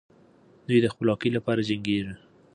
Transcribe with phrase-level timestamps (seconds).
[0.67, 2.13] دوی د خپلواکۍ لپاره جنګېږي.